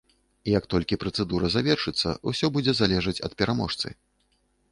[0.51, 3.87] Як толькі працэдура завершыцца, усё будзе залежаць ад пераможцы.